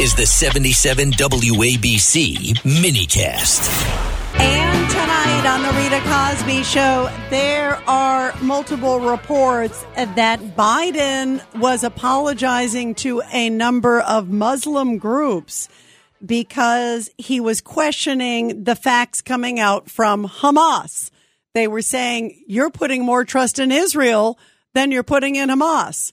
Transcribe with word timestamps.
is 0.00 0.14
the 0.14 0.24
77 0.24 1.10
WABC 1.10 2.54
minicast. 2.62 3.68
And 4.40 4.90
tonight 4.90 5.46
on 5.46 5.62
the 5.62 5.78
Rita 5.78 6.00
Cosby 6.08 6.62
Show, 6.62 7.14
there 7.28 7.74
are 7.86 8.34
multiple 8.40 9.00
reports 9.00 9.84
that 9.96 10.40
Biden 10.56 11.42
was 11.60 11.84
apologizing 11.84 12.94
to 12.94 13.20
a 13.30 13.50
number 13.50 14.00
of 14.00 14.30
Muslim 14.30 14.96
groups 14.96 15.68
because 16.24 17.10
he 17.18 17.38
was 17.38 17.60
questioning 17.60 18.64
the 18.64 18.76
facts 18.76 19.20
coming 19.20 19.60
out 19.60 19.90
from 19.90 20.26
Hamas. 20.26 21.10
They 21.52 21.68
were 21.68 21.82
saying, 21.82 22.42
You're 22.46 22.70
putting 22.70 23.04
more 23.04 23.26
trust 23.26 23.58
in 23.58 23.70
Israel 23.70 24.38
than 24.72 24.92
you're 24.92 25.02
putting 25.02 25.34
in 25.34 25.50
Hamas. 25.50 26.12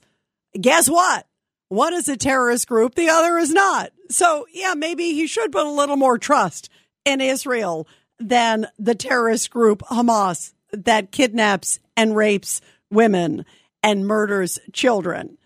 Guess 0.60 0.90
what? 0.90 1.27
One 1.68 1.92
is 1.94 2.08
a 2.08 2.16
terrorist 2.16 2.66
group, 2.66 2.94
the 2.94 3.10
other 3.10 3.36
is 3.38 3.52
not. 3.52 3.92
So, 4.10 4.46
yeah, 4.52 4.74
maybe 4.74 5.12
he 5.12 5.26
should 5.26 5.52
put 5.52 5.66
a 5.66 5.70
little 5.70 5.96
more 5.96 6.18
trust 6.18 6.70
in 7.04 7.20
Israel 7.20 7.86
than 8.18 8.66
the 8.78 8.94
terrorist 8.94 9.50
group 9.50 9.80
Hamas 9.82 10.52
that 10.72 11.12
kidnaps 11.12 11.78
and 11.96 12.16
rapes 12.16 12.60
women 12.90 13.44
and 13.82 14.06
murders 14.06 14.58
children. 14.72 15.36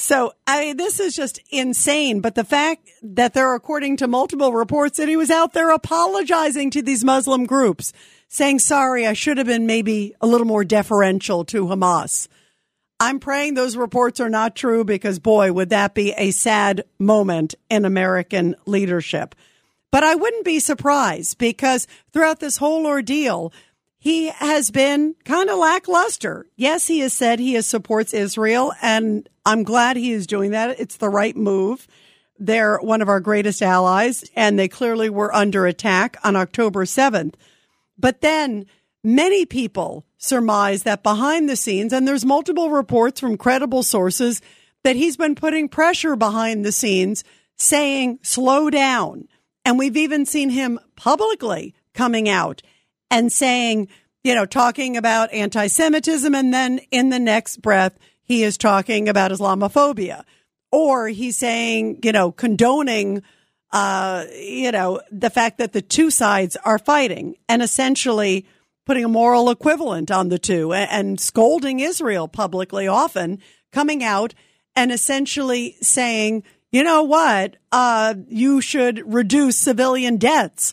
So, 0.00 0.32
I 0.46 0.60
mean, 0.60 0.76
this 0.76 1.00
is 1.00 1.16
just 1.16 1.40
insane. 1.50 2.20
But 2.20 2.36
the 2.36 2.44
fact 2.44 2.88
that 3.02 3.34
there, 3.34 3.48
are, 3.48 3.54
according 3.54 3.96
to 3.98 4.06
multiple 4.06 4.52
reports, 4.52 4.96
that 4.98 5.08
he 5.08 5.16
was 5.16 5.30
out 5.30 5.54
there 5.54 5.70
apologizing 5.70 6.70
to 6.70 6.82
these 6.82 7.04
Muslim 7.04 7.46
groups, 7.46 7.92
saying, 8.28 8.60
sorry, 8.60 9.06
I 9.06 9.12
should 9.12 9.38
have 9.38 9.48
been 9.48 9.66
maybe 9.66 10.14
a 10.20 10.26
little 10.26 10.46
more 10.46 10.64
deferential 10.64 11.44
to 11.46 11.66
Hamas. 11.66 12.28
I'm 13.00 13.20
praying 13.20 13.54
those 13.54 13.76
reports 13.76 14.18
are 14.18 14.28
not 14.28 14.56
true 14.56 14.84
because, 14.84 15.18
boy, 15.18 15.52
would 15.52 15.70
that 15.70 15.94
be 15.94 16.12
a 16.12 16.32
sad 16.32 16.84
moment 16.98 17.54
in 17.70 17.84
American 17.84 18.56
leadership. 18.66 19.34
But 19.90 20.02
I 20.02 20.16
wouldn't 20.16 20.44
be 20.44 20.58
surprised 20.58 21.38
because 21.38 21.86
throughout 22.12 22.40
this 22.40 22.56
whole 22.56 22.86
ordeal, 22.86 23.52
he 23.98 24.28
has 24.28 24.70
been 24.70 25.14
kind 25.24 25.48
of 25.48 25.58
lackluster. 25.58 26.46
Yes, 26.56 26.86
he 26.86 27.00
has 27.00 27.12
said 27.12 27.38
he 27.38 27.60
supports 27.62 28.12
Israel, 28.12 28.72
and 28.82 29.28
I'm 29.46 29.62
glad 29.62 29.96
he 29.96 30.12
is 30.12 30.26
doing 30.26 30.50
that. 30.50 30.78
It's 30.78 30.96
the 30.96 31.08
right 31.08 31.36
move. 31.36 31.86
They're 32.38 32.78
one 32.78 33.02
of 33.02 33.08
our 33.08 33.20
greatest 33.20 33.62
allies, 33.62 34.24
and 34.36 34.58
they 34.58 34.68
clearly 34.68 35.08
were 35.10 35.34
under 35.34 35.66
attack 35.66 36.16
on 36.22 36.36
October 36.36 36.84
7th. 36.84 37.34
But 37.98 38.20
then 38.20 38.66
many 39.02 39.46
people 39.46 40.04
surmise 40.18 40.82
that 40.82 41.02
behind 41.02 41.48
the 41.48 41.56
scenes, 41.56 41.92
and 41.92 42.06
there's 42.06 42.24
multiple 42.24 42.70
reports 42.70 43.20
from 43.20 43.36
credible 43.36 43.82
sources 43.82 44.40
that 44.84 44.96
he's 44.96 45.16
been 45.16 45.34
putting 45.34 45.68
pressure 45.68 46.16
behind 46.16 46.64
the 46.64 46.72
scenes 46.72 47.24
saying, 47.56 48.18
slow 48.22 48.70
down. 48.70 49.28
And 49.64 49.78
we've 49.78 49.96
even 49.96 50.24
seen 50.24 50.50
him 50.50 50.78
publicly 50.96 51.74
coming 51.92 52.28
out 52.28 52.62
and 53.10 53.32
saying, 53.32 53.88
you 54.24 54.34
know, 54.34 54.46
talking 54.46 54.96
about 54.96 55.32
anti 55.32 55.66
Semitism. 55.66 56.34
And 56.34 56.54
then 56.54 56.80
in 56.90 57.10
the 57.10 57.18
next 57.18 57.60
breath, 57.60 57.98
he 58.22 58.44
is 58.44 58.56
talking 58.56 59.08
about 59.08 59.30
Islamophobia. 59.30 60.24
Or 60.70 61.08
he's 61.08 61.38
saying, 61.38 62.00
you 62.02 62.12
know, 62.12 62.30
condoning, 62.30 63.22
uh, 63.72 64.24
you 64.34 64.70
know, 64.70 65.00
the 65.10 65.30
fact 65.30 65.58
that 65.58 65.72
the 65.72 65.82
two 65.82 66.10
sides 66.10 66.56
are 66.64 66.78
fighting 66.78 67.36
and 67.48 67.62
essentially 67.62 68.46
putting 68.88 69.04
a 69.04 69.08
moral 69.08 69.50
equivalent 69.50 70.10
on 70.10 70.30
the 70.30 70.38
two 70.38 70.72
and, 70.72 71.20
scolding 71.20 71.78
Israel 71.78 72.26
publicly 72.26 72.88
often, 72.88 73.38
coming 73.70 74.02
out 74.02 74.32
and 74.74 74.90
essentially 74.90 75.76
saying, 75.82 76.42
you 76.72 76.82
know 76.82 77.02
what, 77.02 77.56
uh, 77.70 78.14
you 78.28 78.62
should 78.62 79.02
reduce 79.04 79.58
civilian 79.58 80.16
deaths 80.16 80.72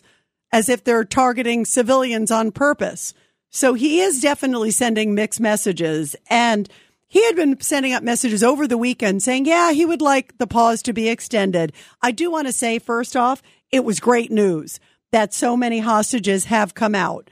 as 0.50 0.70
if 0.70 0.82
they're 0.82 1.04
targeting 1.04 1.66
civilians 1.66 2.30
on 2.30 2.50
purpose. 2.50 3.12
So 3.50 3.74
he 3.74 4.00
is 4.00 4.22
definitely 4.22 4.70
sending 4.70 5.14
mixed 5.14 5.38
messages. 5.38 6.16
And 6.30 6.70
he 7.06 7.22
had 7.26 7.36
been 7.36 7.60
sending 7.60 7.92
out 7.92 8.02
messages 8.02 8.42
over 8.42 8.66
the 8.66 8.78
weekend 8.78 9.22
saying, 9.22 9.44
yeah, 9.44 9.72
he 9.72 9.84
would 9.84 10.00
like 10.00 10.38
the 10.38 10.46
pause 10.46 10.80
to 10.84 10.94
be 10.94 11.10
extended. 11.10 11.74
I 12.00 12.12
do 12.12 12.30
want 12.30 12.46
to 12.46 12.52
say, 12.54 12.78
first 12.78 13.14
off, 13.14 13.42
it 13.70 13.84
was 13.84 14.00
great 14.00 14.30
news 14.30 14.80
that 15.12 15.34
so 15.34 15.54
many 15.54 15.80
hostages 15.80 16.46
have 16.46 16.72
come 16.72 16.94
out. 16.94 17.28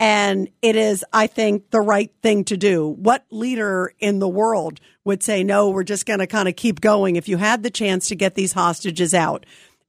And 0.00 0.48
it 0.62 0.76
is, 0.76 1.04
I 1.12 1.26
think, 1.26 1.70
the 1.70 1.80
right 1.80 2.12
thing 2.22 2.44
to 2.44 2.56
do. 2.56 2.88
What 2.88 3.24
leader 3.30 3.92
in 3.98 4.20
the 4.20 4.28
world 4.28 4.80
would 5.04 5.22
say, 5.22 5.42
no, 5.42 5.70
we're 5.70 5.82
just 5.82 6.06
going 6.06 6.20
to 6.20 6.26
kind 6.26 6.48
of 6.48 6.54
keep 6.54 6.80
going 6.80 7.16
if 7.16 7.28
you 7.28 7.36
had 7.36 7.62
the 7.62 7.70
chance 7.70 8.08
to 8.08 8.14
get 8.14 8.34
these 8.34 8.52
hostages 8.52 9.12
out? 9.12 9.44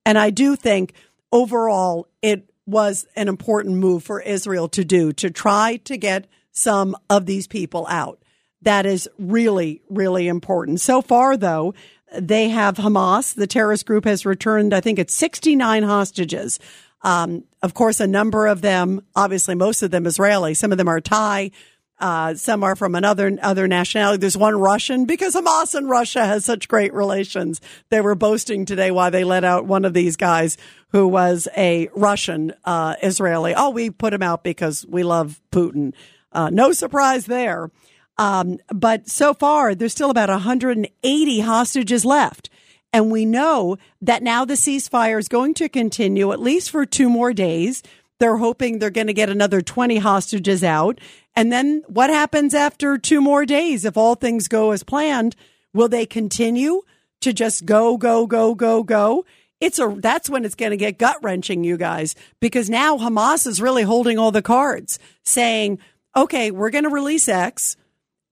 And 0.05 0.17
I 0.17 0.31
do 0.31 0.55
think 0.55 0.93
overall 1.31 2.07
it 2.21 2.49
was 2.65 3.05
an 3.15 3.27
important 3.27 3.75
move 3.75 4.03
for 4.03 4.21
Israel 4.21 4.67
to 4.69 4.83
do 4.83 5.11
to 5.13 5.29
try 5.29 5.77
to 5.85 5.97
get 5.97 6.27
some 6.51 6.95
of 7.09 7.25
these 7.25 7.47
people 7.47 7.85
out. 7.89 8.19
That 8.61 8.85
is 8.85 9.07
really, 9.17 9.81
really 9.89 10.27
important. 10.27 10.81
So 10.81 11.01
far, 11.01 11.37
though, 11.37 11.73
they 12.17 12.49
have 12.49 12.75
Hamas, 12.75 13.35
the 13.35 13.47
terrorist 13.47 13.85
group 13.85 14.05
has 14.05 14.25
returned, 14.25 14.73
I 14.73 14.81
think 14.81 14.99
it's 14.99 15.13
69 15.13 15.83
hostages. 15.83 16.59
Um, 17.01 17.43
of 17.61 17.73
course, 17.73 17.99
a 17.99 18.07
number 18.07 18.47
of 18.47 18.61
them, 18.61 19.01
obviously, 19.15 19.55
most 19.55 19.81
of 19.83 19.91
them 19.91 20.05
Israeli. 20.05 20.53
Some 20.53 20.71
of 20.71 20.77
them 20.77 20.87
are 20.87 21.01
Thai. 21.01 21.51
Uh, 21.99 22.33
some 22.33 22.63
are 22.63 22.77
from 22.77 22.95
another 22.95 23.37
other 23.41 23.67
nationality. 23.67 24.19
There's 24.19 24.37
one 24.37 24.57
Russian 24.57 25.05
because 25.05 25.35
Hamas 25.35 25.75
and 25.75 25.89
Russia 25.89 26.25
has 26.25 26.45
such 26.45 26.69
great 26.69 26.93
relations. 26.93 27.59
They 27.89 27.99
were 27.99 28.15
boasting 28.15 28.65
today 28.65 28.89
why 28.89 29.09
they 29.09 29.25
let 29.25 29.43
out 29.43 29.65
one 29.65 29.83
of 29.83 29.93
these 29.93 30.15
guys 30.15 30.57
who 30.89 31.07
was 31.07 31.49
a 31.57 31.89
Russian 31.93 32.53
uh, 32.63 32.95
Israeli. 33.03 33.53
Oh, 33.55 33.71
we 33.71 33.89
put 33.89 34.13
him 34.13 34.23
out 34.23 34.43
because 34.43 34.85
we 34.87 35.03
love 35.03 35.41
Putin. 35.51 35.93
Uh, 36.31 36.49
no 36.49 36.71
surprise 36.71 37.25
there. 37.25 37.69
Um, 38.17 38.59
but 38.73 39.09
so 39.09 39.33
far, 39.33 39.75
there's 39.75 39.93
still 39.93 40.09
about 40.09 40.29
180 40.29 41.39
hostages 41.41 42.05
left. 42.05 42.48
And 42.91 43.11
we 43.11 43.25
know 43.25 43.77
that 44.01 44.23
now 44.23 44.45
the 44.45 44.55
ceasefire 44.55 45.19
is 45.19 45.27
going 45.27 45.53
to 45.55 45.69
continue 45.69 46.31
at 46.31 46.39
least 46.39 46.71
for 46.71 46.85
two 46.85 47.09
more 47.09 47.33
days. 47.33 47.83
They're 48.19 48.37
hoping 48.37 48.79
they're 48.79 48.89
going 48.89 49.07
to 49.07 49.13
get 49.13 49.29
another 49.29 49.61
20 49.61 49.97
hostages 49.97 50.63
out. 50.63 50.99
And 51.35 51.51
then 51.51 51.83
what 51.87 52.09
happens 52.09 52.53
after 52.53 52.97
two 52.97 53.21
more 53.21 53.45
days? 53.45 53.85
If 53.85 53.95
all 53.95 54.15
things 54.15 54.47
go 54.47 54.71
as 54.71 54.83
planned, 54.83 55.35
will 55.73 55.87
they 55.87 56.05
continue 56.05 56.81
to 57.21 57.31
just 57.31 57.65
go, 57.65 57.97
go, 57.97 58.25
go, 58.25 58.55
go, 58.55 58.83
go? 58.83 59.25
It's 59.61 59.77
a, 59.77 59.95
that's 59.97 60.29
when 60.29 60.45
it's 60.45 60.55
going 60.55 60.71
to 60.71 60.77
get 60.77 60.97
gut 60.97 61.17
wrenching, 61.21 61.63
you 61.63 61.77
guys, 61.77 62.15
because 62.39 62.69
now 62.69 62.97
Hamas 62.97 63.45
is 63.45 63.61
really 63.61 63.83
holding 63.83 64.17
all 64.17 64.31
the 64.31 64.41
cards 64.41 64.99
saying, 65.23 65.79
okay, 66.15 66.49
we're 66.49 66.69
going 66.69 66.85
to 66.85 66.89
release 66.89 67.27
X 67.27 67.75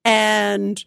and 0.04 0.84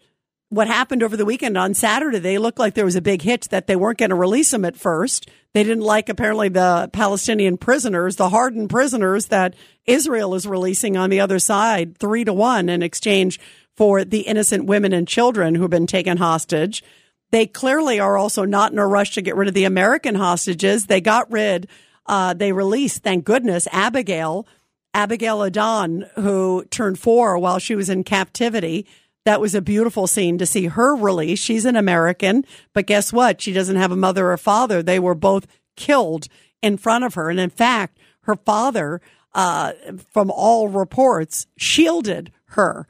what 0.51 0.67
happened 0.67 1.01
over 1.01 1.15
the 1.15 1.23
weekend 1.23 1.57
on 1.57 1.73
Saturday, 1.73 2.19
they 2.19 2.37
looked 2.37 2.59
like 2.59 2.73
there 2.73 2.83
was 2.83 2.97
a 2.97 3.01
big 3.01 3.21
hitch 3.21 3.47
that 3.47 3.67
they 3.67 3.75
weren't 3.77 3.97
going 3.97 4.09
to 4.09 4.15
release 4.17 4.51
them 4.51 4.65
at 4.65 4.75
first. 4.75 5.29
They 5.53 5.63
didn't 5.63 5.83
like 5.83 6.09
apparently 6.09 6.49
the 6.49 6.89
Palestinian 6.91 7.55
prisoners, 7.55 8.17
the 8.17 8.27
hardened 8.27 8.69
prisoners 8.69 9.27
that 9.27 9.55
Israel 9.85 10.35
is 10.35 10.45
releasing 10.45 10.97
on 10.97 11.09
the 11.09 11.21
other 11.21 11.39
side, 11.39 11.97
three 11.97 12.25
to 12.25 12.33
one 12.33 12.67
in 12.67 12.83
exchange 12.83 13.39
for 13.77 14.03
the 14.03 14.21
innocent 14.21 14.65
women 14.65 14.91
and 14.91 15.07
children 15.07 15.55
who 15.55 15.61
have 15.61 15.71
been 15.71 15.87
taken 15.87 16.17
hostage. 16.17 16.83
They 17.31 17.47
clearly 17.47 18.01
are 18.01 18.17
also 18.17 18.43
not 18.43 18.73
in 18.73 18.77
a 18.77 18.85
rush 18.85 19.11
to 19.11 19.21
get 19.21 19.37
rid 19.37 19.47
of 19.47 19.53
the 19.53 19.63
American 19.63 20.15
hostages. 20.15 20.87
They 20.87 20.99
got 20.99 21.31
rid, 21.31 21.69
uh, 22.07 22.33
they 22.33 22.51
released, 22.51 23.03
thank 23.03 23.23
goodness, 23.23 23.69
Abigail, 23.71 24.45
Abigail 24.93 25.39
Edan, 25.39 26.11
who 26.15 26.65
turned 26.65 26.99
four 26.99 27.37
while 27.37 27.57
she 27.57 27.73
was 27.73 27.89
in 27.89 28.03
captivity. 28.03 28.85
That 29.25 29.41
was 29.41 29.53
a 29.53 29.61
beautiful 29.61 30.07
scene 30.07 30.37
to 30.39 30.45
see 30.45 30.65
her 30.65 30.95
release. 30.95 31.39
She's 31.39 31.65
an 31.65 31.75
American, 31.75 32.45
but 32.73 32.87
guess 32.87 33.13
what? 33.13 33.41
She 33.41 33.53
doesn't 33.53 33.75
have 33.75 33.91
a 33.91 33.95
mother 33.95 34.31
or 34.31 34.37
father. 34.37 34.81
They 34.81 34.99
were 34.99 35.15
both 35.15 35.45
killed 35.75 36.27
in 36.61 36.77
front 36.77 37.03
of 37.03 37.13
her. 37.13 37.29
And 37.29 37.39
in 37.39 37.49
fact, 37.49 37.99
her 38.21 38.35
father, 38.35 39.01
uh, 39.33 39.73
from 40.11 40.31
all 40.31 40.69
reports, 40.69 41.47
shielded 41.57 42.31
her 42.45 42.87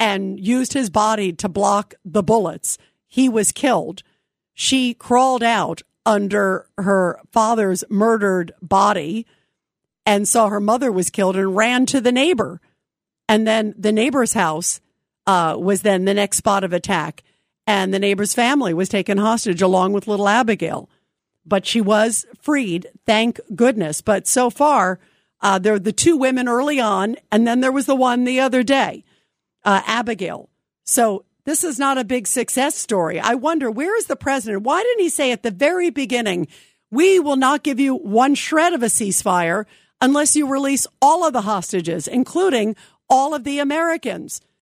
and 0.00 0.40
used 0.40 0.72
his 0.72 0.90
body 0.90 1.32
to 1.34 1.48
block 1.48 1.94
the 2.04 2.22
bullets. 2.22 2.78
He 3.06 3.28
was 3.28 3.52
killed. 3.52 4.02
She 4.54 4.94
crawled 4.94 5.42
out 5.42 5.82
under 6.04 6.66
her 6.78 7.20
father's 7.32 7.84
murdered 7.90 8.52
body 8.62 9.26
and 10.06 10.28
saw 10.28 10.48
her 10.48 10.60
mother 10.60 10.92
was 10.92 11.10
killed 11.10 11.36
and 11.36 11.56
ran 11.56 11.84
to 11.86 12.00
the 12.00 12.12
neighbor. 12.12 12.60
And 13.28 13.46
then 13.46 13.74
the 13.76 13.92
neighbor's 13.92 14.34
house 14.34 14.80
uh, 15.26 15.56
was 15.58 15.82
then 15.82 16.04
the 16.04 16.14
next 16.14 16.38
spot 16.38 16.64
of 16.64 16.72
attack. 16.72 17.22
And 17.66 17.92
the 17.92 17.98
neighbor's 17.98 18.34
family 18.34 18.72
was 18.74 18.88
taken 18.88 19.18
hostage 19.18 19.60
along 19.60 19.92
with 19.92 20.06
little 20.06 20.28
Abigail. 20.28 20.88
But 21.44 21.66
she 21.66 21.80
was 21.80 22.26
freed, 22.40 22.88
thank 23.06 23.40
goodness. 23.54 24.00
But 24.00 24.26
so 24.26 24.50
far, 24.50 24.98
uh, 25.40 25.58
there 25.58 25.74
were 25.74 25.78
the 25.78 25.92
two 25.92 26.16
women 26.16 26.48
early 26.48 26.80
on, 26.80 27.16
and 27.30 27.46
then 27.46 27.60
there 27.60 27.72
was 27.72 27.86
the 27.86 27.94
one 27.94 28.24
the 28.24 28.40
other 28.40 28.62
day, 28.62 29.04
uh, 29.64 29.82
Abigail. 29.86 30.48
So 30.84 31.24
this 31.44 31.62
is 31.62 31.78
not 31.78 31.98
a 31.98 32.04
big 32.04 32.26
success 32.26 32.74
story. 32.76 33.20
I 33.20 33.34
wonder 33.34 33.70
where 33.70 33.96
is 33.96 34.06
the 34.06 34.16
president? 34.16 34.64
Why 34.64 34.82
didn't 34.82 35.02
he 35.02 35.08
say 35.08 35.32
at 35.32 35.42
the 35.42 35.50
very 35.50 35.90
beginning, 35.90 36.48
We 36.90 37.18
will 37.18 37.36
not 37.36 37.64
give 37.64 37.80
you 37.80 37.96
one 37.96 38.34
shred 38.36 38.72
of 38.72 38.82
a 38.82 38.86
ceasefire 38.86 39.64
unless 40.00 40.36
you 40.36 40.46
release 40.46 40.86
all 41.02 41.26
of 41.26 41.32
the 41.32 41.42
hostages, 41.42 42.06
including 42.06 42.76
all 43.08 43.34
of 43.34 43.44
the 43.44 43.58
Americans. 43.58 44.40